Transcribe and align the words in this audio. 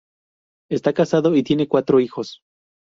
Está 0.71 0.93
casado, 0.93 1.35
y 1.35 1.43
tiene 1.43 1.67
cuatro 1.67 1.99
hijos. 1.99 2.41